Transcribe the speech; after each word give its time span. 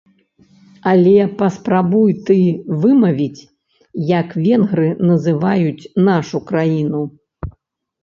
Але 0.91 1.27
паспрабуй 1.41 2.09
ты 2.31 2.39
вымавіць, 2.87 3.47
як 4.17 4.27
венгры 4.49 4.89
называюць 5.13 5.81
нашую 6.13 6.47
краіну! 6.53 7.09